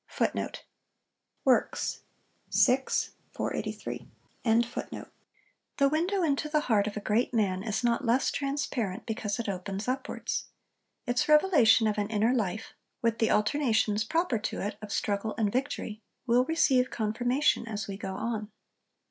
[0.19, 0.63] 'This window
[1.45, 1.93] into
[6.49, 10.45] the heart of a great man is not less transparent because it opens upwards.
[11.05, 15.51] Its revelation of an inner life, with the alternations proper to it of struggle and
[15.53, 18.49] victory, will receive confirmation as we go on.